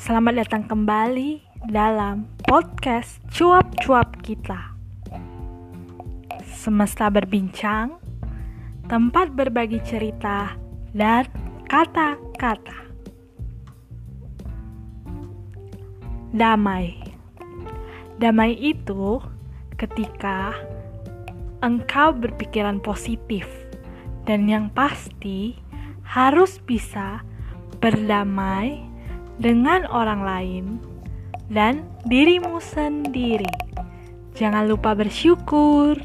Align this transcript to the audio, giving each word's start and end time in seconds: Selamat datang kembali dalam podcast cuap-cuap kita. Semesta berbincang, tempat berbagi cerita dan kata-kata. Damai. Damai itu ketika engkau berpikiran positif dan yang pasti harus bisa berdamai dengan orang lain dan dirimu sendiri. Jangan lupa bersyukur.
Selamat 0.00 0.32
datang 0.40 0.64
kembali 0.64 1.44
dalam 1.68 2.24
podcast 2.48 3.20
cuap-cuap 3.28 4.16
kita. 4.24 4.72
Semesta 6.40 7.12
berbincang, 7.12 8.00
tempat 8.88 9.36
berbagi 9.36 9.76
cerita 9.84 10.56
dan 10.96 11.28
kata-kata. 11.68 12.80
Damai. 16.32 16.96
Damai 18.16 18.56
itu 18.56 19.20
ketika 19.76 20.56
engkau 21.60 22.16
berpikiran 22.16 22.80
positif 22.80 23.44
dan 24.24 24.48
yang 24.48 24.72
pasti 24.72 25.60
harus 26.08 26.56
bisa 26.64 27.20
berdamai 27.80 28.84
dengan 29.40 29.88
orang 29.88 30.20
lain 30.20 30.64
dan 31.50 31.82
dirimu 32.06 32.60
sendiri. 32.60 33.48
Jangan 34.36 34.68
lupa 34.70 34.94
bersyukur. 34.94 35.98